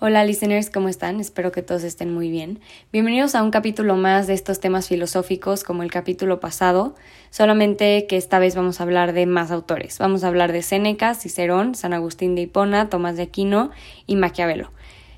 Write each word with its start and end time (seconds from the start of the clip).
Hola 0.00 0.24
listeners, 0.24 0.70
¿cómo 0.70 0.88
están? 0.88 1.18
Espero 1.18 1.50
que 1.50 1.60
todos 1.60 1.82
estén 1.82 2.14
muy 2.14 2.30
bien. 2.30 2.60
Bienvenidos 2.92 3.34
a 3.34 3.42
un 3.42 3.50
capítulo 3.50 3.96
más 3.96 4.28
de 4.28 4.34
estos 4.34 4.60
temas 4.60 4.86
filosóficos 4.86 5.64
como 5.64 5.82
el 5.82 5.90
capítulo 5.90 6.38
pasado, 6.38 6.94
solamente 7.30 8.06
que 8.06 8.16
esta 8.16 8.38
vez 8.38 8.54
vamos 8.54 8.78
a 8.78 8.84
hablar 8.84 9.12
de 9.12 9.26
más 9.26 9.50
autores. 9.50 9.98
Vamos 9.98 10.22
a 10.22 10.28
hablar 10.28 10.52
de 10.52 10.62
Séneca, 10.62 11.14
Cicerón, 11.14 11.74
San 11.74 11.94
Agustín 11.94 12.36
de 12.36 12.42
Hipona, 12.42 12.88
Tomás 12.88 13.16
de 13.16 13.24
Aquino 13.24 13.72
y 14.06 14.14
Maquiavelo. 14.14 14.70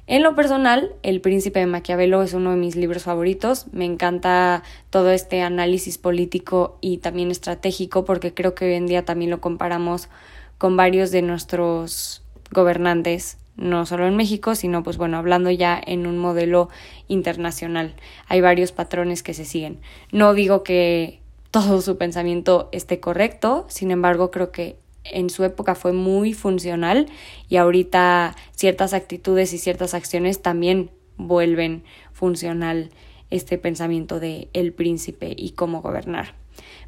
En 0.07 0.23
lo 0.23 0.35
personal, 0.35 0.95
El 1.03 1.21
Príncipe 1.21 1.61
de 1.61 1.67
Maquiavelo 1.67 2.23
es 2.23 2.33
uno 2.33 2.53
de 2.53 2.57
mis 2.57 2.75
libros 2.75 3.03
favoritos. 3.03 3.67
Me 3.73 3.85
encanta 3.85 4.63
todo 4.89 5.11
este 5.11 5.43
análisis 5.43 5.99
político 5.99 6.79
y 6.81 6.97
también 6.97 7.31
estratégico 7.31 8.07
porque 8.07 8.33
creo 8.33 8.55
que 8.55 8.65
hoy 8.65 8.75
en 8.77 8.87
día 8.87 9.05
también 9.05 9.31
lo 9.31 9.43
comparamos 9.43 10.09
con 10.57 10.79
varios 10.79 11.11
de 11.11 11.21
nuestros 11.21 12.25
gobernantes 12.51 13.37
no 13.61 13.85
solo 13.87 14.07
en 14.07 14.17
México, 14.17 14.55
sino 14.55 14.83
pues 14.83 14.97
bueno, 14.97 15.19
hablando 15.19 15.51
ya 15.51 15.81
en 15.85 16.07
un 16.07 16.19
modelo 16.19 16.71
internacional. 17.07 17.95
Hay 18.27 18.41
varios 18.41 18.73
patrones 18.73 19.23
que 19.23 19.35
se 19.35 19.45
siguen. 19.45 19.81
No 20.11 20.35
digo 20.35 20.65
que 20.65 21.21
todo 21.51 21.81
su 21.83 21.99
pensamiento 21.99 22.69
esté 22.73 23.01
correcto, 23.01 23.67
sin 23.69 23.91
embargo 23.91 24.31
creo 24.31 24.51
que 24.51 24.77
en 25.05 25.31
su 25.31 25.45
época 25.45 25.75
fue 25.75 25.93
muy 25.93 26.33
funcional 26.33 27.07
y 27.49 27.57
ahorita 27.57 28.35
ciertas 28.53 28.95
actitudes 28.95 29.53
y 29.53 29.59
ciertas 29.59 29.95
acciones 29.95 30.43
también 30.43 30.91
vuelven 31.17 31.85
funcional 32.13 32.91
este 33.31 33.59
pensamiento 33.59 34.21
de 34.21 34.49
el 34.53 34.73
príncipe 34.73 35.35
y 35.37 35.51
cómo 35.51 35.83
gobernar. 35.83 36.40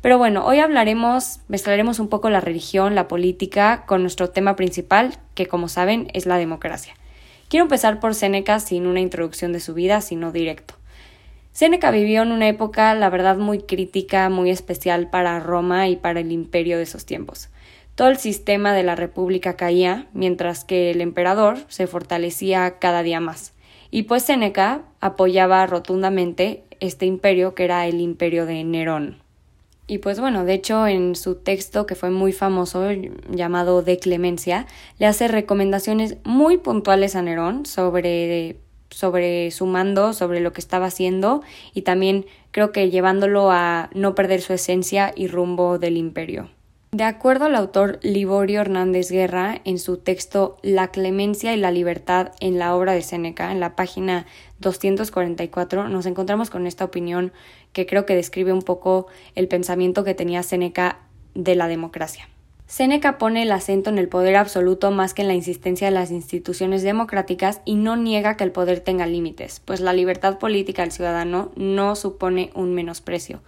Pero 0.03 0.19
bueno, 0.19 0.45
hoy 0.45 0.59
hablaremos, 0.59 1.39
mezclaremos 1.47 2.01
un 2.01 2.09
poco 2.09 2.29
la 2.29 2.41
religión, 2.41 2.97
la 2.97 3.07
política, 3.07 3.85
con 3.87 4.03
nuestro 4.03 4.31
tema 4.31 4.57
principal, 4.57 5.15
que 5.35 5.47
como 5.47 5.69
saben 5.69 6.09
es 6.13 6.27
la 6.27 6.39
democracia. 6.39 6.95
Quiero 7.49 7.63
empezar 7.63 8.01
por 8.01 8.17
Séneca 8.17 8.59
sin 8.59 8.89
una 8.89 8.99
introducción 8.99 9.53
de 9.53 9.61
su 9.61 9.75
vida, 9.75 10.01
sino 10.01 10.33
directo. 10.33 10.75
Séneca 11.53 11.93
vivió 11.93 12.23
en 12.23 12.33
una 12.33 12.49
época, 12.49 12.93
la 12.95 13.11
verdad, 13.11 13.37
muy 13.37 13.61
crítica, 13.61 14.29
muy 14.29 14.51
especial 14.51 15.09
para 15.09 15.39
Roma 15.39 15.87
y 15.89 15.95
para 15.95 16.19
el 16.19 16.33
imperio 16.33 16.79
de 16.79 16.83
esos 16.83 17.07
tiempos. 17.07 17.49
Todo 17.95 18.09
el 18.09 18.17
sistema 18.17 18.73
de 18.73 18.83
la 18.83 18.97
república 18.97 19.55
caía, 19.55 20.09
mientras 20.15 20.65
que 20.65 20.91
el 20.91 21.01
emperador 21.01 21.59
se 21.69 21.87
fortalecía 21.87 22.79
cada 22.81 23.05
día 23.05 23.21
más. 23.21 23.53
Y 23.93 24.05
pues 24.05 24.25
Séneca 24.25 24.83
apoyaba 24.99 25.65
rotundamente 25.67 26.65
este 26.81 27.07
imperio 27.07 27.55
que 27.55 27.65
era 27.65 27.87
el 27.87 28.01
imperio 28.01 28.47
de 28.47 28.65
Nerón. 28.65 29.22
Y 29.87 29.99
pues 29.99 30.21
bueno, 30.21 30.45
de 30.45 30.55
hecho 30.55 30.87
en 30.87 31.17
su 31.17 31.35
texto 31.35 31.87
que 31.87 31.95
fue 31.95 32.11
muy 32.11 32.33
famoso 32.33 32.89
llamado 33.29 33.83
De 33.83 33.99
Clemencia, 33.99 34.67
le 34.99 35.07
hace 35.07 35.29
recomendaciones 35.29 36.17
muy 36.25 36.59
puntuales 36.59 37.17
a 37.17 37.23
Nerón 37.23 37.67
sobre, 37.67 38.61
sobre 38.91 39.51
su 39.51 39.67
mando, 39.67 40.13
sobre 40.13 40.41
lo 40.41 40.53
que 40.53 40.61
estaba 40.61 40.87
haciendo 40.87 41.43
y 41.75 41.83
también 41.83 42.27
creo 42.53 42.71
que 42.71 42.91
llevándolo 42.91 43.51
a 43.51 43.91
no 43.93 44.15
perder 44.15 44.41
su 44.41 44.53
esencia 44.53 45.13
y 45.17 45.27
rumbo 45.27 45.79
del 45.79 45.97
imperio. 45.97 46.49
De 46.95 47.05
acuerdo 47.05 47.47
al 47.47 47.55
autor 47.55 47.99
Liborio 48.03 48.61
Hernández 48.61 49.11
Guerra, 49.11 49.63
en 49.65 49.79
su 49.79 49.97
texto 49.97 50.59
La 50.61 50.89
clemencia 50.89 51.55
y 51.55 51.57
la 51.57 51.71
libertad 51.71 52.33
en 52.41 52.59
la 52.59 52.77
obra 52.77 52.93
de 52.93 53.01
Séneca, 53.01 53.51
en 53.51 53.61
la 53.61 53.75
página 53.77 54.27
244, 54.59 55.89
nos 55.89 56.05
encontramos 56.05 56.51
con 56.51 56.67
esta 56.67 56.85
opinión 56.85 57.33
que 57.73 57.87
creo 57.87 58.05
que 58.05 58.15
describe 58.15 58.53
un 58.53 58.61
poco 58.61 59.07
el 59.35 59.49
pensamiento 59.49 60.05
que 60.05 60.13
tenía 60.13 60.43
Séneca 60.43 60.99
de 61.35 61.55
la 61.55 61.67
democracia. 61.67 62.29
Séneca 62.67 63.17
pone 63.17 63.43
el 63.43 63.53
acento 63.53 63.89
en 63.89 63.97
el 63.97 64.09
poder 64.09 64.37
absoluto 64.37 64.91
más 64.91 65.15
que 65.15 65.23
en 65.23 65.29
la 65.29 65.35
insistencia 65.35 65.87
de 65.87 65.95
las 65.95 66.11
instituciones 66.11 66.83
democráticas 66.83 67.63
y 67.65 67.77
no 67.77 67.97
niega 67.97 68.37
que 68.37 68.45
el 68.45 68.53
poder 68.53 68.81
tenga 68.81 69.07
límites, 69.07 69.63
pues 69.65 69.81
la 69.81 69.95
libertad 69.95 70.39
política 70.39 70.83
del 70.83 70.93
ciudadano 70.93 71.53
no 71.57 71.97
supone 71.97 72.51
un 72.55 72.75
menosprecio. 72.75 73.41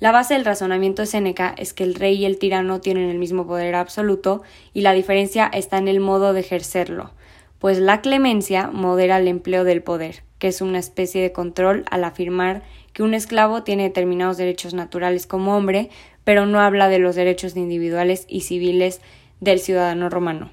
La 0.00 0.12
base 0.12 0.32
del 0.32 0.46
razonamiento 0.46 1.02
de 1.02 1.06
Séneca 1.06 1.54
es 1.58 1.74
que 1.74 1.84
el 1.84 1.94
rey 1.94 2.14
y 2.14 2.24
el 2.24 2.38
tirano 2.38 2.80
tienen 2.80 3.10
el 3.10 3.18
mismo 3.18 3.46
poder 3.46 3.74
absoluto 3.74 4.42
y 4.72 4.80
la 4.80 4.94
diferencia 4.94 5.50
está 5.52 5.76
en 5.76 5.88
el 5.88 6.00
modo 6.00 6.32
de 6.32 6.40
ejercerlo, 6.40 7.10
pues 7.58 7.78
la 7.78 8.00
clemencia 8.00 8.68
modera 8.68 9.18
el 9.18 9.28
empleo 9.28 9.62
del 9.62 9.82
poder, 9.82 10.22
que 10.38 10.48
es 10.48 10.62
una 10.62 10.78
especie 10.78 11.20
de 11.20 11.32
control 11.32 11.84
al 11.90 12.04
afirmar 12.04 12.62
que 12.94 13.02
un 13.02 13.12
esclavo 13.12 13.62
tiene 13.62 13.82
determinados 13.82 14.38
derechos 14.38 14.72
naturales 14.72 15.26
como 15.26 15.54
hombre, 15.54 15.90
pero 16.24 16.46
no 16.46 16.60
habla 16.60 16.88
de 16.88 16.98
los 16.98 17.14
derechos 17.14 17.54
individuales 17.54 18.24
y 18.26 18.40
civiles 18.40 19.02
del 19.40 19.60
ciudadano 19.60 20.08
romano. 20.08 20.50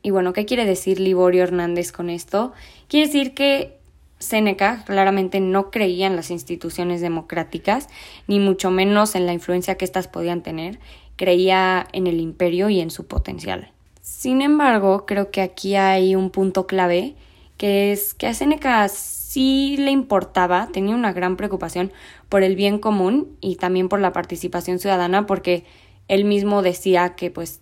Y 0.00 0.10
bueno, 0.10 0.32
¿qué 0.32 0.46
quiere 0.46 0.64
decir 0.64 1.00
Liborio 1.00 1.42
Hernández 1.42 1.90
con 1.90 2.08
esto? 2.08 2.52
Quiere 2.86 3.06
decir 3.06 3.34
que 3.34 3.75
Séneca 4.18 4.84
claramente 4.86 5.40
no 5.40 5.70
creía 5.70 6.06
en 6.06 6.16
las 6.16 6.30
instituciones 6.30 7.00
democráticas, 7.00 7.88
ni 8.26 8.40
mucho 8.40 8.70
menos 8.70 9.14
en 9.14 9.26
la 9.26 9.32
influencia 9.32 9.76
que 9.76 9.84
éstas 9.84 10.08
podían 10.08 10.42
tener, 10.42 10.78
creía 11.16 11.86
en 11.92 12.06
el 12.06 12.20
imperio 12.20 12.70
y 12.70 12.80
en 12.80 12.90
su 12.90 13.06
potencial. 13.06 13.72
Sin 14.00 14.40
embargo, 14.40 15.04
creo 15.04 15.30
que 15.30 15.42
aquí 15.42 15.76
hay 15.76 16.14
un 16.14 16.30
punto 16.30 16.66
clave, 16.66 17.16
que 17.56 17.92
es 17.92 18.14
que 18.14 18.26
a 18.26 18.34
Séneca 18.34 18.88
sí 18.88 19.76
le 19.78 19.90
importaba, 19.90 20.68
tenía 20.72 20.94
una 20.94 21.12
gran 21.12 21.36
preocupación 21.36 21.92
por 22.28 22.42
el 22.42 22.56
bien 22.56 22.78
común 22.78 23.36
y 23.40 23.56
también 23.56 23.88
por 23.88 24.00
la 24.00 24.12
participación 24.12 24.78
ciudadana, 24.78 25.26
porque 25.26 25.64
él 26.08 26.24
mismo 26.24 26.62
decía 26.62 27.16
que 27.16 27.30
pues 27.30 27.60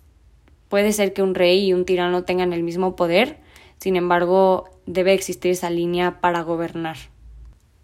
puede 0.69 0.93
ser 0.93 1.13
que 1.13 1.21
un 1.21 1.35
rey 1.35 1.65
y 1.65 1.73
un 1.73 1.85
tirano 1.85 2.23
tengan 2.23 2.53
el 2.53 2.63
mismo 2.63 2.95
poder, 2.95 3.39
sin 3.77 3.95
embargo, 3.95 4.69
debe 4.85 5.13
existir 5.13 5.51
esa 5.51 5.69
línea 5.69 6.19
para 6.21 6.41
gobernar. 6.41 6.97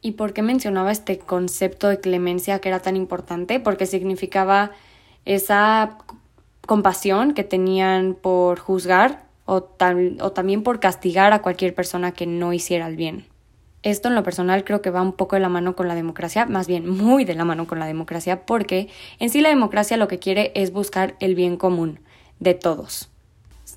¿Y 0.02 0.14
por 0.14 0.34
qué 0.34 0.42
mencionaba 0.42 0.92
este 0.92 1.20
concepto 1.20 1.88
de 1.88 2.00
clemencia 2.00 2.60
que 2.60 2.70
era 2.70 2.80
tan 2.80 2.96
importante? 2.96 3.60
Porque 3.60 3.86
significaba 3.86 4.72
esa 5.26 5.98
compasión 6.66 7.34
que 7.34 7.44
tenían 7.44 8.16
por 8.16 8.60
juzgar 8.60 9.26
o, 9.46 9.70
o 10.22 10.32
también 10.32 10.64
por 10.64 10.80
castigar 10.80 11.34
a 11.34 11.42
cualquier 11.42 11.76
persona 11.76 12.14
que 12.14 12.26
no 12.26 12.54
hiciera 12.54 12.88
el 12.88 12.96
bien. 12.96 13.26
Esto 13.84 14.10
en 14.10 14.16
lo 14.16 14.24
personal 14.24 14.64
creo 14.64 14.82
que 14.82 14.92
va 14.92 15.02
un 15.02 15.14
poco 15.14 15.36
de 15.36 15.42
la 15.42 15.50
mano 15.50 15.76
con 15.76 15.88
la 15.88 15.96
democracia, 15.96 16.46
más 16.46 16.68
bien 16.68 16.88
muy 16.88 17.26
de 17.26 17.34
la 17.34 17.46
mano 17.46 17.66
con 17.66 17.80
la 17.80 17.88
democracia, 17.88 18.46
porque 18.46 18.90
en 19.20 19.30
sí 19.30 19.42
la 19.42 19.50
democracia 19.50 19.98
lo 19.98 20.08
que 20.08 20.20
quiere 20.20 20.52
es 20.54 20.72
buscar 20.72 21.16
el 21.20 21.34
bien 21.34 21.58
común 21.58 22.00
de 22.40 22.54
todos. 22.54 23.10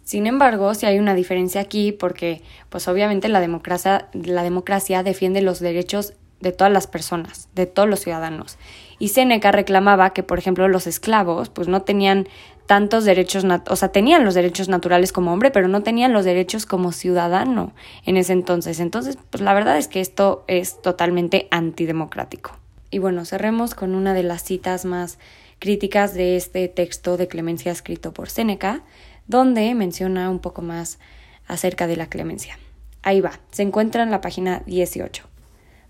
Sin 0.05 0.27
embargo, 0.27 0.75
sí 0.75 0.87
hay 0.87 0.99
una 0.99 1.15
diferencia 1.15 1.61
aquí 1.61 1.93
porque, 1.93 2.43
pues 2.69 2.87
obviamente 2.89 3.29
la 3.29 3.41
democracia, 3.41 4.09
la 4.13 4.43
democracia 4.43 5.03
defiende 5.03 5.41
los 5.43 5.61
derechos 5.61 6.15
de 6.41 6.53
todas 6.53 6.73
las 6.73 6.87
personas, 6.87 7.49
de 7.55 7.67
todos 7.67 7.89
los 7.89 8.01
ciudadanos. 8.01 8.59
Y 8.99 9.09
Séneca 9.09 9.51
reclamaba 9.51 10.11
que, 10.11 10.23
por 10.23 10.39
ejemplo, 10.39 10.69
los 10.69 10.87
esclavos, 10.87 11.49
pues 11.49 11.69
no 11.69 11.83
tenían 11.83 12.29
tantos 12.67 13.05
derechos, 13.05 13.45
o 13.69 13.77
sea, 13.77 13.89
tenían 13.89 14.25
los 14.25 14.35
derechos 14.35 14.69
naturales 14.69 15.13
como 15.13 15.33
hombre, 15.33 15.51
pero 15.51 15.69
no 15.69 15.83
tenían 15.83 16.13
los 16.13 16.25
derechos 16.25 16.67
como 16.67 16.93
ciudadano 16.93 17.73
en 18.05 18.17
ese 18.17 18.35
entonces. 18.35 18.81
Entonces, 18.81 19.19
pues 19.31 19.43
la 19.43 19.55
verdad 19.55 19.79
es 19.79 19.89
que 19.89 20.01
esto 20.01 20.45
es 20.47 20.81
totalmente 20.83 21.49
antidemocrático. 21.51 22.57
Y 22.91 22.99
bueno, 22.99 23.25
cerremos 23.25 23.75
con 23.75 23.95
una 23.95 24.15
de 24.15 24.23
las 24.23 24.45
citas 24.45 24.85
más 24.85 25.19
críticas 25.59 26.15
de 26.15 26.37
este 26.37 26.69
texto 26.69 27.17
de 27.17 27.27
clemencia 27.27 27.73
escrito 27.73 28.13
por 28.13 28.29
Séneca, 28.29 28.83
donde 29.27 29.75
menciona 29.75 30.31
un 30.31 30.39
poco 30.39 30.63
más 30.63 30.99
acerca 31.47 31.87
de 31.87 31.97
la 31.97 32.07
clemencia. 32.07 32.59
Ahí 33.03 33.21
va, 33.21 33.41
se 33.51 33.63
encuentra 33.63 34.03
en 34.03 34.11
la 34.11 34.21
página 34.21 34.63
18. 34.67 35.25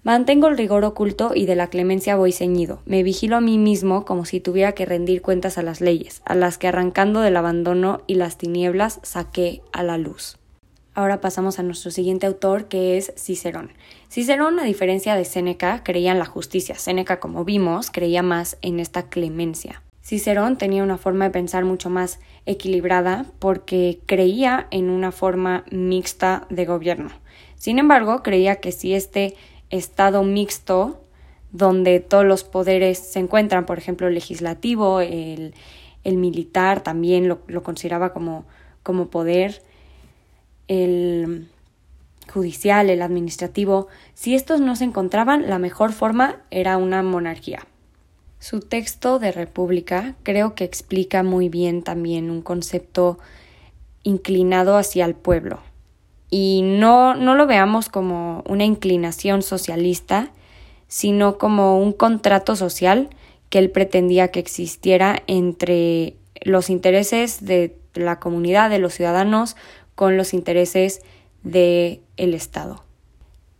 Mantengo 0.02 0.48
el 0.48 0.58
rigor 0.58 0.84
oculto 0.84 1.32
y 1.34 1.46
de 1.46 1.56
la 1.56 1.68
clemencia 1.68 2.16
voy 2.16 2.32
ceñido. 2.32 2.82
Me 2.84 3.02
vigilo 3.02 3.36
a 3.36 3.40
mí 3.40 3.56
mismo 3.56 4.04
como 4.04 4.26
si 4.26 4.38
tuviera 4.38 4.72
que 4.72 4.84
rendir 4.84 5.22
cuentas 5.22 5.56
a 5.56 5.62
las 5.62 5.80
leyes, 5.80 6.20
a 6.26 6.34
las 6.34 6.58
que 6.58 6.68
arrancando 6.68 7.20
del 7.20 7.38
abandono 7.38 8.02
y 8.06 8.16
las 8.16 8.36
tinieblas 8.36 9.00
saqué 9.02 9.62
a 9.72 9.82
la 9.82 9.96
luz. 9.96 10.36
Ahora 10.92 11.22
pasamos 11.22 11.58
a 11.58 11.62
nuestro 11.62 11.90
siguiente 11.90 12.26
autor, 12.26 12.66
que 12.66 12.98
es 12.98 13.14
Cicerón. 13.16 13.72
Cicerón, 14.10 14.60
a 14.60 14.64
diferencia 14.64 15.16
de 15.16 15.24
Séneca, 15.24 15.82
creía 15.82 16.12
en 16.12 16.18
la 16.18 16.26
justicia. 16.26 16.74
Séneca, 16.74 17.18
como 17.18 17.44
vimos, 17.44 17.90
creía 17.90 18.22
más 18.22 18.58
en 18.60 18.80
esta 18.80 19.08
clemencia. 19.08 19.83
Cicerón 20.04 20.58
tenía 20.58 20.82
una 20.82 20.98
forma 20.98 21.24
de 21.24 21.30
pensar 21.30 21.64
mucho 21.64 21.88
más 21.88 22.20
equilibrada 22.44 23.24
porque 23.38 24.00
creía 24.04 24.66
en 24.70 24.90
una 24.90 25.12
forma 25.12 25.64
mixta 25.70 26.46
de 26.50 26.66
gobierno. 26.66 27.08
Sin 27.56 27.78
embargo, 27.78 28.22
creía 28.22 28.56
que 28.56 28.70
si 28.70 28.92
este 28.92 29.34
estado 29.70 30.22
mixto, 30.22 31.00
donde 31.52 32.00
todos 32.00 32.26
los 32.26 32.44
poderes 32.44 32.98
se 32.98 33.18
encuentran, 33.18 33.64
por 33.64 33.78
ejemplo, 33.78 34.06
el 34.06 34.12
legislativo, 34.12 35.00
el, 35.00 35.54
militar 36.04 36.82
también 36.82 37.26
lo, 37.26 37.40
lo 37.46 37.62
consideraba 37.62 38.12
como, 38.12 38.44
como 38.82 39.06
poder, 39.06 39.62
el 40.68 41.48
judicial, 42.30 42.90
el 42.90 43.00
administrativo, 43.00 43.88
si 44.12 44.34
estos 44.34 44.60
no 44.60 44.76
se 44.76 44.84
encontraban, 44.84 45.48
la 45.48 45.58
mejor 45.58 45.92
forma 45.92 46.42
era 46.50 46.76
una 46.76 47.02
monarquía. 47.02 47.66
Su 48.44 48.60
texto 48.60 49.18
de 49.18 49.32
República 49.32 50.16
creo 50.22 50.54
que 50.54 50.64
explica 50.64 51.22
muy 51.22 51.48
bien 51.48 51.82
también 51.82 52.30
un 52.30 52.42
concepto 52.42 53.18
inclinado 54.02 54.76
hacia 54.76 55.06
el 55.06 55.14
pueblo 55.14 55.60
y 56.28 56.60
no, 56.62 57.14
no 57.14 57.36
lo 57.36 57.46
veamos 57.46 57.88
como 57.88 58.44
una 58.46 58.64
inclinación 58.64 59.40
socialista, 59.40 60.30
sino 60.88 61.38
como 61.38 61.80
un 61.80 61.94
contrato 61.94 62.54
social 62.54 63.08
que 63.48 63.60
él 63.60 63.70
pretendía 63.70 64.28
que 64.28 64.40
existiera 64.40 65.22
entre 65.26 66.14
los 66.42 66.68
intereses 66.68 67.46
de 67.46 67.78
la 67.94 68.20
comunidad, 68.20 68.68
de 68.68 68.78
los 68.78 68.92
ciudadanos, 68.92 69.56
con 69.94 70.18
los 70.18 70.34
intereses 70.34 71.00
del 71.44 72.02
el 72.18 72.34
Estado. 72.34 72.84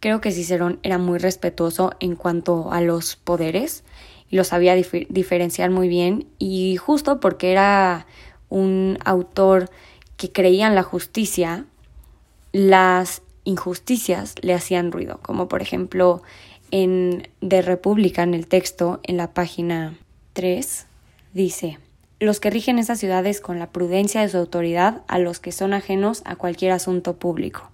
Creo 0.00 0.20
que 0.20 0.30
Cicerón 0.30 0.78
era 0.82 0.98
muy 0.98 1.18
respetuoso 1.18 1.94
en 2.00 2.16
cuanto 2.16 2.70
a 2.70 2.82
los 2.82 3.16
poderes 3.16 3.82
lo 4.34 4.42
sabía 4.42 4.74
diferenciar 4.74 5.70
muy 5.70 5.86
bien 5.86 6.26
y 6.40 6.74
justo 6.76 7.20
porque 7.20 7.52
era 7.52 8.04
un 8.48 8.98
autor 9.04 9.70
que 10.16 10.32
creía 10.32 10.66
en 10.66 10.74
la 10.74 10.82
justicia, 10.82 11.66
las 12.50 13.22
injusticias 13.44 14.34
le 14.42 14.52
hacían 14.52 14.90
ruido, 14.90 15.20
como 15.22 15.46
por 15.46 15.62
ejemplo 15.62 16.20
en 16.72 17.28
De 17.42 17.62
República, 17.62 18.24
en 18.24 18.34
el 18.34 18.48
texto, 18.48 18.98
en 19.04 19.18
la 19.18 19.32
página 19.32 19.96
3, 20.32 20.86
dice, 21.32 21.78
los 22.18 22.40
que 22.40 22.50
rigen 22.50 22.80
esas 22.80 22.98
ciudades 22.98 23.40
con 23.40 23.60
la 23.60 23.70
prudencia 23.70 24.20
de 24.20 24.28
su 24.28 24.38
autoridad 24.38 25.02
a 25.06 25.20
los 25.20 25.38
que 25.38 25.52
son 25.52 25.74
ajenos 25.74 26.22
a 26.24 26.34
cualquier 26.34 26.72
asunto 26.72 27.18
público. 27.18 27.70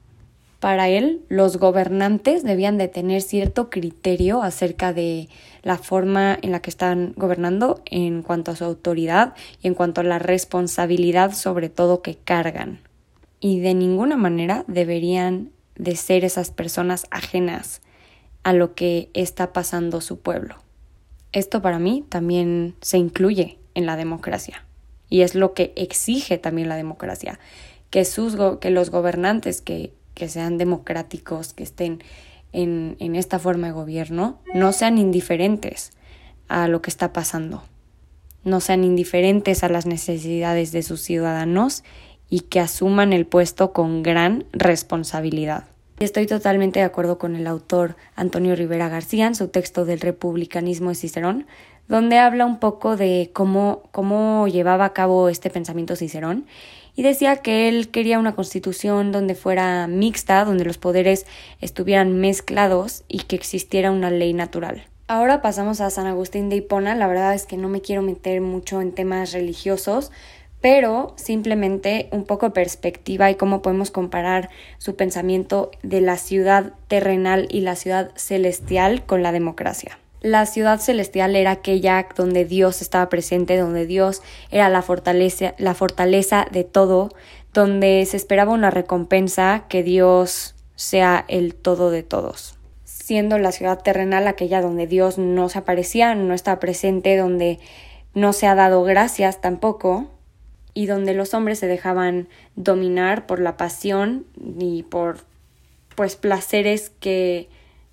Para 0.61 0.89
él, 0.89 1.23
los 1.29 1.57
gobernantes 1.57 2.45
debían 2.45 2.79
de 2.79 2.89
tener 2.89 3.23
cierto 3.23 3.71
criterio 3.71 4.43
acerca 4.43 4.93
de 4.93 5.29
la 5.63 5.79
forma 5.79 6.39
en 6.41 6.53
la 6.53 6.61
que 6.61 6.71
están 6.71 7.15
gobernando 7.17 7.83
en 7.87 8.23
cuanto 8.23 8.51
a 8.51 8.57
su 8.57 8.65
autoridad 8.65 9.35
y 9.63 9.69
en 9.69 9.75
cuanto 9.75 10.03
a 10.03 10.05
la 10.05 10.19
responsabilidad 10.19 11.33
sobre 11.33 11.71
todo 11.71 12.03
que 12.03 12.17
cargan 12.17 12.81
y 13.41 13.61
de 13.61 13.75
ninguna 13.75 14.17
manera 14.17 14.65
deberían 14.69 15.51
de 15.75 15.97
ser 15.97 16.25
esas 16.25 16.51
personas 16.51 17.07
ajenas 17.11 17.81
a 18.43 18.53
lo 18.53 18.75
que 18.75 19.11
está 19.15 19.53
pasando 19.53 20.01
su 20.01 20.21
pueblo. 20.21 20.57
Esto 21.33 21.63
para 21.63 21.79
mí 21.79 22.05
también 22.09 22.77
se 22.83 22.99
incluye 22.99 23.59
en 23.75 23.87
la 23.87 23.97
democracia 23.97 24.65
y 25.09 25.23
es 25.23 25.35
lo 25.35 25.55
que 25.55 25.73
exige 25.77 26.39
también 26.39 26.69
la 26.69 26.77
democracia, 26.77 27.41
que, 27.89 28.05
sus 28.05 28.37
que 28.61 28.71
los 28.71 28.91
gobernantes 28.91 29.63
que, 29.63 29.95
que 30.21 30.29
sean 30.29 30.59
democráticos, 30.59 31.55
que 31.55 31.63
estén 31.63 32.03
en, 32.53 32.97
en 33.01 33.17
esta 33.17 33.39
forma 33.39 33.69
de 33.69 33.73
gobierno, 33.73 34.39
no 34.53 34.75
sean 34.75 34.99
indiferentes 34.99 35.93
a 36.47 36.69
lo 36.69 36.83
que 36.83 36.91
está 36.91 37.15
pasando, 37.15 37.63
no 38.45 38.61
sean 38.61 38.85
indiferentes 38.85 39.65
a 39.65 39.71
las 39.71 39.87
necesidades 39.87 40.73
de 40.73 40.83
sus 40.83 41.01
ciudadanos 41.01 41.85
y 42.29 42.41
que 42.41 42.61
asuman 42.61 43.15
el 43.15 43.25
puesto 43.25 43.73
con 43.73 44.03
gran 44.03 44.45
responsabilidad. 44.53 45.65
Estoy 46.01 46.27
totalmente 46.27 46.81
de 46.81 46.85
acuerdo 46.85 47.17
con 47.17 47.35
el 47.35 47.47
autor 47.47 47.97
Antonio 48.15 48.55
Rivera 48.55 48.91
García 48.91 49.27
en 49.27 49.35
su 49.35 49.49
texto 49.49 49.87
del 49.87 50.01
republicanismo 50.01 50.91
de 50.91 50.97
Cicerón, 50.97 51.47
donde 51.89 52.19
habla 52.19 52.45
un 52.45 52.59
poco 52.59 52.99
de 52.99 53.31
cómo, 53.33 53.85
cómo 53.91 54.49
llevaba 54.49 54.85
a 54.85 54.93
cabo 54.93 55.31
este 55.31 55.49
pensamiento 55.49 55.97
Cicerón 55.97 56.45
y 56.95 57.03
decía 57.03 57.37
que 57.37 57.69
él 57.69 57.91
quería 57.91 58.19
una 58.19 58.35
constitución 58.35 59.13
donde 59.13 59.35
fuera 59.35 59.87
mixta, 59.87 60.45
donde 60.45 60.65
los 60.65 60.79
poderes 60.79 61.27
estuvieran 61.61 62.21
mezclados 62.21 63.05
y 63.09 63.21
que 63.21 63.37
existiera 63.37 63.91
una 63.91 64.11
ley 64.11 64.33
natural. 64.33 64.85
Ahora 65.09 65.43
pasamos 65.43 65.81
a 65.81 65.91
San 65.91 66.07
Agustín 66.07 66.49
de 66.49 66.57
Hipona, 66.57 66.95
la 66.95 67.09
verdad 67.09 67.35
es 67.35 67.47
que 67.47 67.57
no 67.57 67.69
me 67.69 67.81
quiero 67.81 68.03
meter 68.03 68.41
mucho 68.41 68.81
en 68.81 68.93
temas 68.93 69.33
religiosos, 69.33 70.13
pero 70.61 71.15
simplemente 71.17 72.09
un 72.13 72.25
poco 72.25 72.47
de 72.47 72.53
perspectiva 72.53 73.31
y 73.31 73.35
cómo 73.35 73.63
podemos 73.63 73.91
comparar 73.91 74.51
su 74.79 74.95
pensamiento 74.97 75.71
de 75.83 76.01
la 76.01 76.17
ciudad 76.17 76.75
terrenal 76.89 77.49
y 77.51 77.63
la 77.63 77.77
ciudad 77.77 78.11
celestial 78.15 79.05
con 79.07 79.23
la 79.23 79.33
democracia. 79.33 80.00
La 80.21 80.45
ciudad 80.45 80.81
celestial 80.81 81.35
era 81.35 81.53
aquella 81.53 82.07
donde 82.15 82.45
Dios 82.45 82.83
estaba 82.83 83.09
presente, 83.09 83.57
donde 83.57 83.87
Dios 83.87 84.23
era 84.51 84.69
la 84.69 84.83
fortaleza, 84.83 85.55
la 85.57 85.75
fortaleza 85.75 86.47
de 86.51 86.65
todo, 86.65 87.11
donde 87.55 88.05
se 88.07 88.19
esperaba 88.19 88.53
una 88.53 88.71
recompensa 88.71 89.65
que 89.69 89.83
Dios 89.83 90.55
sea 90.77 91.25
el 91.29 91.55
todo 91.55 91.91
de 91.91 92.03
todos. 92.03 92.59
Siendo 92.85 93.39
la 93.39 93.51
ciudad 93.51 93.83
terrenal 93.83 94.29
aquella 94.29 94.61
donde 94.61 94.87
Dios 94.87 95.17
no 95.17 95.49
se 95.49 95.59
aparecía, 95.59 96.15
no 96.15 96.35
estaba 96.35 96.61
presente, 96.61 97.17
donde 97.17 97.59
no 98.15 98.33
se 98.35 98.47
ha 98.47 98.55
dado 98.55 98.83
gracias 98.83 99.41
tampoco, 99.41 100.11
y 100.75 100.87
donde 100.87 101.15
los 101.15 101.35
hombres 101.35 101.59
se 101.59 101.67
dejaban 101.67 102.29
dominar 102.57 103.27
por 103.27 103.41
la 103.41 103.57
pasión 103.57 104.27
y 104.59 104.83
por 104.85 105.25
pues 105.97 106.17
placeres 106.17 106.91
que 107.01 107.49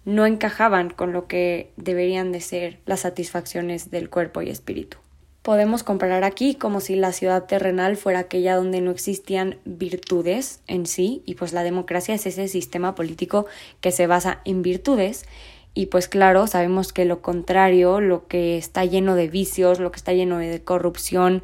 no 0.07 0.25
encajaban 0.25 0.89
con 0.89 1.11
lo 1.11 1.27
que 1.27 1.73
deberían 1.75 2.31
de 2.31 2.39
ser 2.39 2.79
las 2.85 3.01
satisfacciones 3.01 3.91
del 3.91 4.09
cuerpo 4.09 4.41
y 4.41 4.49
espíritu. 4.49 4.97
Podemos 5.41 5.83
comparar 5.83 6.23
aquí 6.23 6.55
como 6.55 6.79
si 6.79 6.95
la 6.95 7.11
ciudad 7.11 7.43
terrenal 7.43 7.97
fuera 7.97 8.19
aquella 8.19 8.55
donde 8.55 8.79
no 8.79 8.91
existían 8.91 9.57
virtudes 9.65 10.61
en 10.65 10.85
sí, 10.85 11.23
y 11.25 11.35
pues 11.35 11.51
la 11.51 11.63
democracia 11.63 12.15
es 12.15 12.25
ese 12.25 12.47
sistema 12.47 12.95
político 12.95 13.47
que 13.81 13.91
se 13.91 14.07
basa 14.07 14.39
en 14.45 14.61
virtudes, 14.61 15.25
y 15.73 15.87
pues 15.87 16.07
claro, 16.07 16.47
sabemos 16.47 16.93
que 16.93 17.03
lo 17.03 17.21
contrario, 17.21 17.99
lo 17.99 18.27
que 18.27 18.57
está 18.57 18.85
lleno 18.85 19.13
de 19.13 19.27
vicios, 19.27 19.81
lo 19.81 19.91
que 19.91 19.97
está 19.97 20.13
lleno 20.13 20.37
de 20.37 20.63
corrupción 20.63 21.43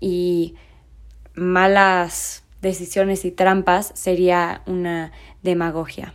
y 0.00 0.54
malas 1.34 2.44
decisiones 2.60 3.24
y 3.24 3.30
trampas 3.30 3.90
sería 3.94 4.60
una 4.66 5.12
demagogia. 5.42 6.12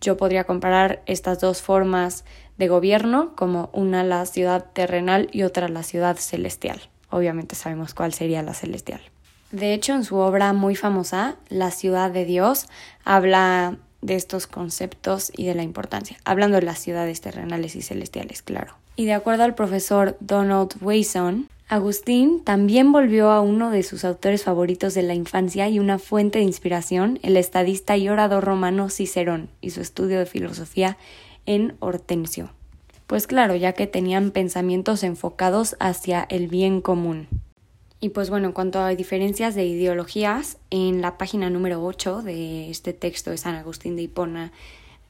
Yo 0.00 0.16
podría 0.16 0.44
comparar 0.44 1.02
estas 1.06 1.40
dos 1.40 1.62
formas 1.62 2.24
de 2.56 2.68
gobierno 2.68 3.34
como 3.36 3.70
una 3.72 4.04
la 4.04 4.26
ciudad 4.26 4.66
terrenal 4.72 5.28
y 5.32 5.42
otra 5.42 5.68
la 5.68 5.82
ciudad 5.82 6.16
celestial. 6.16 6.80
Obviamente 7.10 7.54
sabemos 7.54 7.94
cuál 7.94 8.12
sería 8.12 8.42
la 8.42 8.54
celestial. 8.54 9.00
De 9.50 9.72
hecho, 9.72 9.94
en 9.94 10.04
su 10.04 10.16
obra 10.16 10.52
muy 10.52 10.76
famosa, 10.76 11.36
La 11.48 11.70
ciudad 11.70 12.10
de 12.10 12.26
Dios, 12.26 12.66
habla 13.04 13.78
de 14.02 14.14
estos 14.14 14.46
conceptos 14.46 15.32
y 15.34 15.46
de 15.46 15.54
la 15.54 15.62
importancia, 15.62 16.18
hablando 16.24 16.56
de 16.56 16.62
las 16.62 16.78
ciudades 16.78 17.20
terrenales 17.20 17.74
y 17.74 17.82
celestiales, 17.82 18.42
claro. 18.42 18.74
Y 18.96 19.06
de 19.06 19.14
acuerdo 19.14 19.44
al 19.44 19.54
profesor 19.54 20.16
Donald 20.20 20.74
Wayson, 20.80 21.48
Agustín 21.70 22.42
también 22.44 22.92
volvió 22.92 23.30
a 23.30 23.42
uno 23.42 23.70
de 23.70 23.82
sus 23.82 24.06
autores 24.06 24.44
favoritos 24.44 24.94
de 24.94 25.02
la 25.02 25.12
infancia 25.12 25.68
y 25.68 25.78
una 25.78 25.98
fuente 25.98 26.38
de 26.38 26.46
inspiración, 26.46 27.18
el 27.22 27.36
estadista 27.36 27.94
y 27.98 28.08
orador 28.08 28.42
romano 28.42 28.88
Cicerón, 28.88 29.50
y 29.60 29.68
su 29.70 29.82
estudio 29.82 30.18
de 30.18 30.24
filosofía 30.24 30.96
en 31.44 31.76
Hortensio. 31.80 32.52
Pues 33.06 33.26
claro, 33.26 33.54
ya 33.54 33.74
que 33.74 33.86
tenían 33.86 34.30
pensamientos 34.30 35.02
enfocados 35.02 35.76
hacia 35.78 36.26
el 36.30 36.48
bien 36.48 36.80
común. 36.80 37.28
Y 38.00 38.10
pues 38.10 38.30
bueno, 38.30 38.46
en 38.46 38.52
cuanto 38.52 38.80
a 38.80 38.88
diferencias 38.94 39.54
de 39.54 39.66
ideologías, 39.66 40.56
en 40.70 41.02
la 41.02 41.18
página 41.18 41.50
número 41.50 41.84
8 41.84 42.22
de 42.22 42.70
este 42.70 42.94
texto 42.94 43.30
de 43.30 43.36
San 43.36 43.56
Agustín 43.56 43.94
de 43.94 44.02
Hipona 44.02 44.52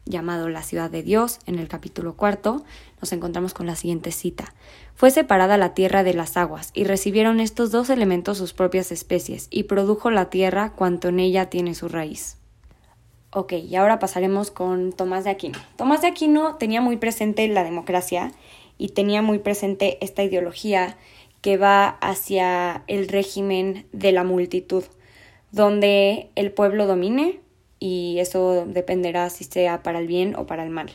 llamado 0.09 0.49
La 0.49 0.63
ciudad 0.63 0.91
de 0.91 1.03
Dios, 1.03 1.39
en 1.47 1.59
el 1.59 1.69
capítulo 1.69 2.17
cuarto, 2.17 2.65
nos 3.01 3.13
encontramos 3.13 3.55
con 3.55 3.67
la 3.67 3.77
siguiente 3.77 4.11
cita. 4.11 4.55
Fue 4.95 5.11
separada 5.11 5.57
la 5.57 5.75
tierra 5.75 6.03
de 6.03 6.15
las 6.15 6.37
aguas, 6.37 6.71
y 6.75 6.85
recibieron 6.85 7.41
estos 7.41 7.71
dos 7.71 7.91
elementos 7.91 8.39
sus 8.39 8.53
propias 8.53 8.91
especies, 8.91 9.47
y 9.51 9.65
produjo 9.65 10.11
la 10.11 10.31
tierra 10.31 10.73
cuanto 10.73 11.09
en 11.09 11.21
ella 11.21 11.51
tiene 11.51 11.75
su 11.75 11.89
raíz. 11.89 12.39
Ok, 13.31 13.53
y 13.53 13.77
ahora 13.77 13.99
pasaremos 13.99 14.51
con 14.51 14.93
Tomás 14.93 15.25
de 15.25 15.31
Aquino. 15.31 15.59
Tomás 15.77 16.01
de 16.01 16.09
Aquino 16.09 16.57
tenía 16.57 16.81
muy 16.81 16.97
presente 16.97 17.47
la 17.47 17.63
democracia 17.63 18.33
y 18.79 18.89
tenía 18.89 19.21
muy 19.21 19.39
presente 19.39 19.99
esta 20.01 20.23
ideología 20.23 20.97
que 21.43 21.59
va 21.59 21.89
hacia 22.01 22.85
el 22.87 23.07
régimen 23.07 23.87
de 23.93 24.13
la 24.13 24.25
multitud, 24.25 24.85
donde 25.53 26.31
el 26.37 26.53
pueblo 26.53 26.87
domine 26.87 27.41
y 27.79 28.19
eso 28.19 28.67
dependerá 28.67 29.31
si 29.31 29.45
sea 29.45 29.83
para 29.83 29.99
el 29.99 30.07
bien 30.07 30.35
o 30.37 30.47
para 30.47 30.65
el 30.65 30.71
mal. 30.71 30.91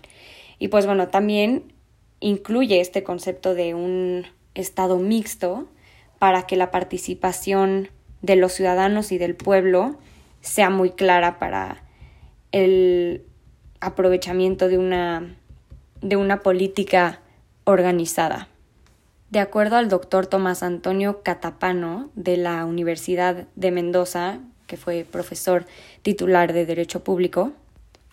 Y 0.59 0.67
pues 0.69 0.85
bueno, 0.85 1.09
también 1.09 1.73
incluye 2.19 2.79
este 2.79 3.03
concepto 3.03 3.53
de 3.53 3.73
un 3.73 4.25
estado 4.55 4.97
mixto 4.97 5.67
para 6.19 6.47
que 6.47 6.55
la 6.55 6.71
participación 6.71 7.89
de 8.21 8.35
los 8.35 8.53
ciudadanos 8.53 9.11
y 9.11 9.17
del 9.17 9.35
pueblo 9.35 9.97
sea 10.41 10.69
muy 10.69 10.91
clara 10.91 11.39
para 11.39 11.83
el 12.51 13.25
aprovechamiento 13.81 14.67
de 14.67 14.77
una, 14.77 15.35
de 16.01 16.15
una 16.15 16.39
política 16.39 17.21
organizada. 17.65 18.47
De 19.29 19.39
acuerdo 19.39 19.77
al 19.77 19.89
doctor 19.89 20.27
Tomás 20.27 20.63
Antonio 20.63 21.23
Catapano 21.23 22.11
de 22.13 22.37
la 22.37 22.65
Universidad 22.65 23.47
de 23.55 23.71
Mendoza, 23.71 24.39
que 24.73 24.77
fue 24.77 25.05
profesor 25.05 25.67
titular 26.01 26.51
de 26.51 26.65
Derecho 26.65 27.03
Público, 27.03 27.51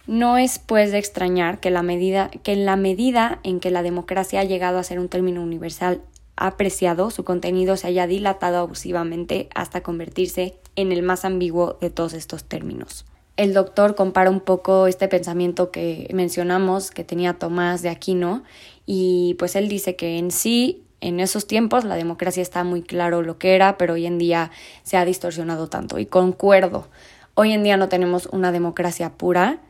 no 0.06 0.36
es 0.36 0.58
pues 0.58 0.92
de 0.92 0.98
extrañar 0.98 1.58
que, 1.58 1.70
la 1.70 1.82
medida, 1.82 2.30
que 2.42 2.52
en 2.52 2.66
la 2.66 2.76
medida 2.76 3.38
en 3.44 3.60
que 3.60 3.70
la 3.70 3.82
democracia 3.82 4.40
ha 4.40 4.44
llegado 4.44 4.78
a 4.78 4.82
ser 4.82 4.98
un 4.98 5.08
término 5.08 5.42
universal 5.42 6.02
apreciado, 6.36 7.10
su 7.10 7.24
contenido 7.24 7.78
se 7.78 7.86
haya 7.86 8.06
dilatado 8.06 8.58
abusivamente 8.58 9.48
hasta 9.54 9.82
convertirse 9.82 10.54
en 10.76 10.92
el 10.92 11.02
más 11.02 11.24
ambiguo 11.24 11.78
de 11.80 11.88
todos 11.88 12.12
estos 12.12 12.44
términos. 12.44 13.06
el 13.38 13.54
doctor 13.54 13.94
compara 13.94 14.28
un 14.28 14.40
poco 14.40 14.86
este 14.86 15.08
pensamiento 15.08 15.70
que 15.70 16.10
mencionamos 16.12 16.90
que 16.90 17.04
tenía 17.04 17.38
Tomás 17.38 17.80
de 17.80 17.88
Aquino 17.88 18.42
y 18.84 19.34
pues 19.38 19.56
él 19.56 19.70
dice 19.70 19.96
que 19.96 20.18
en 20.18 20.30
sí 20.30 20.82
en 21.00 21.20
esos 21.20 21.46
tiempos 21.46 21.84
la 21.84 21.96
democracia 21.96 22.42
está 22.42 22.64
muy 22.64 22.82
claro 22.82 23.22
lo 23.22 23.38
que 23.38 23.54
era, 23.54 23.78
pero 23.78 23.94
hoy 23.94 24.06
en 24.06 24.18
día 24.18 24.50
se 24.82 24.96
ha 24.96 25.04
distorsionado 25.04 25.68
tanto 25.68 25.98
y 25.98 26.06
concuerdo. 26.06 26.88
Hoy 27.34 27.52
en 27.52 27.62
día 27.62 27.76
no 27.76 27.88
tenemos 27.88 28.26
una 28.26 28.52
democracia 28.52 29.10
pura, 29.10 29.60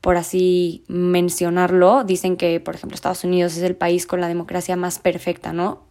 por 0.00 0.16
así 0.16 0.84
mencionarlo. 0.88 2.04
Dicen 2.04 2.36
que, 2.36 2.60
por 2.60 2.74
ejemplo, 2.74 2.94
Estados 2.94 3.24
Unidos 3.24 3.56
es 3.56 3.62
el 3.62 3.76
país 3.76 4.06
con 4.06 4.20
la 4.20 4.28
democracia 4.28 4.76
más 4.76 4.98
perfecta, 4.98 5.52
¿no? 5.52 5.82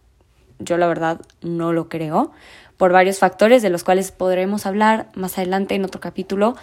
Yo 0.60 0.76
la 0.76 0.86
verdad 0.86 1.20
no 1.42 1.72
lo 1.72 1.88
creo, 1.88 2.30
por 2.76 2.92
varios 2.92 3.18
factores 3.18 3.62
de 3.62 3.70
los 3.70 3.82
cuales 3.82 4.12
podremos 4.12 4.66
hablar 4.66 5.08
más 5.14 5.36
adelante 5.38 5.74
en 5.74 5.84
otro 5.84 6.00
capítulo, 6.00 6.54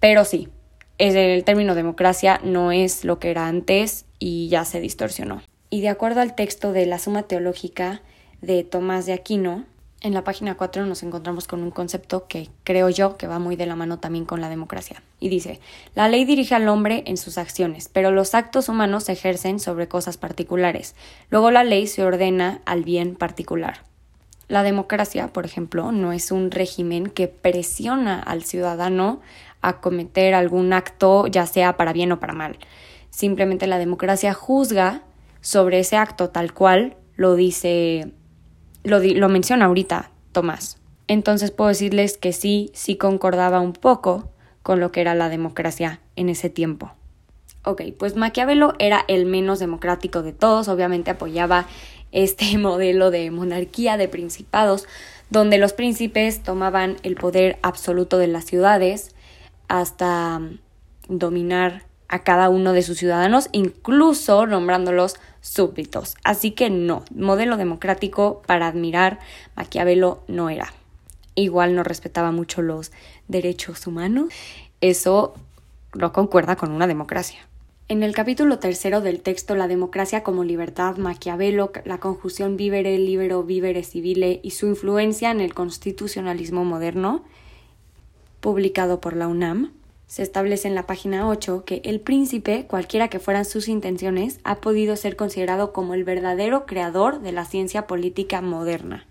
pero 0.00 0.24
sí, 0.24 0.48
el 0.98 1.44
término 1.44 1.76
democracia 1.76 2.40
no 2.42 2.72
es 2.72 3.04
lo 3.04 3.20
que 3.20 3.30
era 3.30 3.46
antes 3.46 4.06
y 4.18 4.48
ya 4.48 4.64
se 4.64 4.80
distorsionó. 4.80 5.42
Y 5.74 5.80
de 5.80 5.88
acuerdo 5.88 6.20
al 6.20 6.36
texto 6.36 6.72
de 6.72 6.86
la 6.86 7.00
Suma 7.00 7.24
Teológica 7.24 8.00
de 8.40 8.62
Tomás 8.62 9.06
de 9.06 9.12
Aquino, 9.12 9.64
en 10.02 10.14
la 10.14 10.22
página 10.22 10.56
4 10.56 10.86
nos 10.86 11.02
encontramos 11.02 11.48
con 11.48 11.64
un 11.64 11.72
concepto 11.72 12.28
que 12.28 12.48
creo 12.62 12.90
yo 12.90 13.16
que 13.16 13.26
va 13.26 13.40
muy 13.40 13.56
de 13.56 13.66
la 13.66 13.74
mano 13.74 13.98
también 13.98 14.24
con 14.24 14.40
la 14.40 14.48
democracia. 14.48 15.02
Y 15.18 15.30
dice, 15.30 15.58
la 15.96 16.06
ley 16.06 16.24
dirige 16.24 16.54
al 16.54 16.68
hombre 16.68 17.02
en 17.06 17.16
sus 17.16 17.38
acciones, 17.38 17.90
pero 17.92 18.12
los 18.12 18.36
actos 18.36 18.68
humanos 18.68 19.02
se 19.02 19.14
ejercen 19.14 19.58
sobre 19.58 19.88
cosas 19.88 20.16
particulares. 20.16 20.94
Luego 21.28 21.50
la 21.50 21.64
ley 21.64 21.88
se 21.88 22.04
ordena 22.04 22.60
al 22.66 22.84
bien 22.84 23.16
particular. 23.16 23.80
La 24.46 24.62
democracia, 24.62 25.32
por 25.32 25.44
ejemplo, 25.44 25.90
no 25.90 26.12
es 26.12 26.30
un 26.30 26.52
régimen 26.52 27.08
que 27.08 27.26
presiona 27.26 28.20
al 28.20 28.44
ciudadano 28.44 29.20
a 29.60 29.80
cometer 29.80 30.34
algún 30.34 30.72
acto, 30.72 31.26
ya 31.26 31.46
sea 31.46 31.76
para 31.76 31.92
bien 31.92 32.12
o 32.12 32.20
para 32.20 32.32
mal. 32.32 32.58
Simplemente 33.10 33.66
la 33.66 33.78
democracia 33.78 34.34
juzga 34.34 35.02
sobre 35.44 35.78
ese 35.78 35.96
acto 35.96 36.30
tal 36.30 36.54
cual 36.54 36.96
lo 37.16 37.36
dice 37.36 38.12
lo, 38.82 38.98
lo 38.98 39.28
menciona 39.28 39.66
ahorita 39.66 40.10
Tomás. 40.32 40.78
Entonces 41.06 41.50
puedo 41.50 41.68
decirles 41.68 42.16
que 42.16 42.32
sí, 42.32 42.70
sí 42.72 42.96
concordaba 42.96 43.60
un 43.60 43.74
poco 43.74 44.30
con 44.62 44.80
lo 44.80 44.90
que 44.90 45.02
era 45.02 45.14
la 45.14 45.28
democracia 45.28 46.00
en 46.16 46.30
ese 46.30 46.48
tiempo. 46.48 46.92
Ok, 47.62 47.82
pues 47.98 48.16
Maquiavelo 48.16 48.72
era 48.78 49.04
el 49.06 49.26
menos 49.26 49.58
democrático 49.58 50.22
de 50.22 50.32
todos, 50.32 50.68
obviamente 50.68 51.10
apoyaba 51.10 51.66
este 52.10 52.56
modelo 52.58 53.10
de 53.10 53.30
monarquía, 53.30 53.98
de 53.98 54.08
principados, 54.08 54.86
donde 55.28 55.58
los 55.58 55.74
príncipes 55.74 56.42
tomaban 56.42 56.96
el 57.02 57.16
poder 57.16 57.58
absoluto 57.62 58.16
de 58.16 58.28
las 58.28 58.46
ciudades 58.46 59.14
hasta 59.68 60.40
dominar 61.08 61.82
a 62.08 62.22
cada 62.22 62.48
uno 62.48 62.72
de 62.72 62.82
sus 62.82 62.98
ciudadanos, 62.98 63.48
incluso 63.52 64.46
nombrándolos 64.46 65.16
súbditos. 65.40 66.14
Así 66.24 66.52
que 66.52 66.70
no, 66.70 67.04
modelo 67.14 67.56
democrático 67.56 68.42
para 68.46 68.66
admirar 68.66 69.18
Maquiavelo 69.56 70.22
no 70.28 70.50
era. 70.50 70.72
Igual 71.34 71.74
no 71.74 71.82
respetaba 71.82 72.30
mucho 72.30 72.62
los 72.62 72.92
derechos 73.28 73.86
humanos. 73.86 74.28
Eso 74.80 75.34
no 75.94 76.12
concuerda 76.12 76.56
con 76.56 76.70
una 76.70 76.86
democracia. 76.86 77.40
En 77.86 78.02
el 78.02 78.14
capítulo 78.14 78.58
tercero 78.58 79.02
del 79.02 79.20
texto 79.20 79.54
La 79.54 79.68
democracia 79.68 80.22
como 80.22 80.42
libertad, 80.42 80.96
Maquiavelo, 80.96 81.70
la 81.84 81.98
conjunción 81.98 82.56
vivere, 82.56 82.96
libero, 82.98 83.42
vivere 83.42 83.82
civile 83.82 84.40
y 84.42 84.52
su 84.52 84.66
influencia 84.66 85.30
en 85.30 85.42
el 85.42 85.52
constitucionalismo 85.52 86.64
moderno, 86.64 87.24
publicado 88.40 89.02
por 89.02 89.14
la 89.14 89.28
UNAM, 89.28 89.72
se 90.06 90.22
establece 90.22 90.68
en 90.68 90.74
la 90.74 90.86
página 90.86 91.28
8 91.28 91.64
que 91.64 91.80
el 91.84 92.00
príncipe, 92.00 92.66
cualquiera 92.66 93.08
que 93.08 93.18
fueran 93.18 93.44
sus 93.44 93.68
intenciones, 93.68 94.38
ha 94.44 94.56
podido 94.56 94.96
ser 94.96 95.16
considerado 95.16 95.72
como 95.72 95.94
el 95.94 96.04
verdadero 96.04 96.66
creador 96.66 97.20
de 97.20 97.32
la 97.32 97.44
ciencia 97.44 97.86
política 97.86 98.40
moderna, 98.40 99.06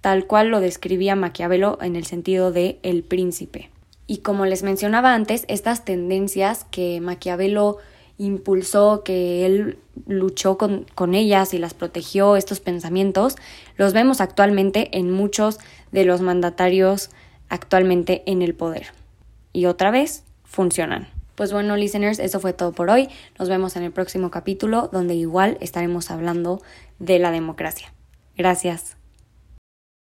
tal 0.00 0.26
cual 0.26 0.48
lo 0.48 0.60
describía 0.60 1.16
Maquiavelo 1.16 1.78
en 1.80 1.96
el 1.96 2.04
sentido 2.04 2.52
de 2.52 2.78
el 2.82 3.02
príncipe. 3.02 3.70
Y 4.06 4.18
como 4.18 4.44
les 4.44 4.62
mencionaba 4.62 5.14
antes, 5.14 5.44
estas 5.48 5.84
tendencias 5.84 6.64
que 6.70 7.00
Maquiavelo 7.00 7.78
impulsó, 8.18 9.02
que 9.04 9.46
él 9.46 9.78
luchó 10.06 10.58
con, 10.58 10.86
con, 10.94 11.14
ellas 11.14 11.54
y 11.54 11.58
las 11.58 11.72
protegió, 11.72 12.36
estos 12.36 12.60
pensamientos, 12.60 13.36
los 13.76 13.92
vemos 13.92 14.20
actualmente 14.20 14.96
en 14.98 15.10
muchos 15.10 15.58
de 15.92 16.04
los 16.04 16.20
mandatarios 16.20 17.10
actualmente 17.48 18.22
en 18.26 18.42
el 18.42 18.54
poder. 18.54 18.88
Y 19.52 19.66
otra 19.66 19.90
vez, 19.90 20.24
funcionan. 20.52 21.08
Pues 21.34 21.52
bueno, 21.52 21.76
listeners, 21.76 22.18
eso 22.18 22.38
fue 22.38 22.52
todo 22.52 22.72
por 22.72 22.90
hoy. 22.90 23.08
Nos 23.38 23.48
vemos 23.48 23.74
en 23.76 23.82
el 23.82 23.90
próximo 23.90 24.30
capítulo 24.30 24.88
donde 24.92 25.14
igual 25.14 25.56
estaremos 25.60 26.10
hablando 26.10 26.62
de 26.98 27.18
la 27.18 27.30
democracia. 27.30 27.92
Gracias. 28.36 29.01